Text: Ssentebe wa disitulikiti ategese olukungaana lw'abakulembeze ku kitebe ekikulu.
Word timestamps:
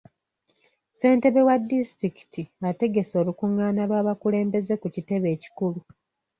Ssentebe 0.91 1.41
wa 1.47 1.55
disitulikiti 1.69 2.41
ategese 2.69 3.13
olukungaana 3.21 3.81
lw'abakulembeze 3.89 4.73
ku 4.81 4.87
kitebe 4.95 5.27
ekikulu. 5.35 5.79